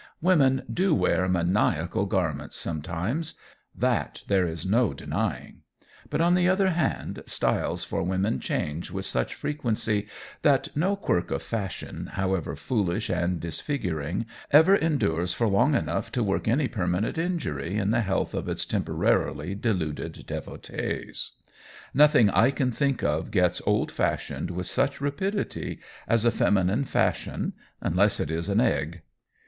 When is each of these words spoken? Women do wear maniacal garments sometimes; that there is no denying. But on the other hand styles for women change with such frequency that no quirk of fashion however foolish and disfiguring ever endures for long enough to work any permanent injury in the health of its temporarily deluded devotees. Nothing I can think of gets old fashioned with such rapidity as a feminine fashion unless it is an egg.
Women 0.19 0.63
do 0.73 0.95
wear 0.95 1.29
maniacal 1.29 2.07
garments 2.07 2.57
sometimes; 2.57 3.35
that 3.77 4.23
there 4.27 4.47
is 4.47 4.65
no 4.65 4.95
denying. 4.95 5.61
But 6.09 6.21
on 6.21 6.33
the 6.33 6.47
other 6.49 6.71
hand 6.71 7.21
styles 7.27 7.83
for 7.83 8.01
women 8.01 8.39
change 8.39 8.89
with 8.89 9.05
such 9.05 9.35
frequency 9.35 10.07
that 10.41 10.75
no 10.75 10.95
quirk 10.95 11.29
of 11.29 11.43
fashion 11.43 12.07
however 12.13 12.55
foolish 12.55 13.11
and 13.11 13.39
disfiguring 13.39 14.25
ever 14.49 14.75
endures 14.75 15.35
for 15.35 15.47
long 15.47 15.75
enough 15.75 16.11
to 16.13 16.23
work 16.23 16.47
any 16.47 16.67
permanent 16.67 17.19
injury 17.19 17.77
in 17.77 17.91
the 17.91 18.01
health 18.01 18.33
of 18.33 18.49
its 18.49 18.65
temporarily 18.65 19.53
deluded 19.53 20.23
devotees. 20.25 21.33
Nothing 21.93 22.31
I 22.31 22.49
can 22.49 22.71
think 22.71 23.03
of 23.03 23.29
gets 23.29 23.61
old 23.67 23.91
fashioned 23.91 24.49
with 24.49 24.65
such 24.65 24.99
rapidity 24.99 25.79
as 26.07 26.25
a 26.25 26.31
feminine 26.31 26.85
fashion 26.85 27.53
unless 27.81 28.19
it 28.19 28.31
is 28.31 28.49
an 28.49 28.59
egg. 28.61 29.03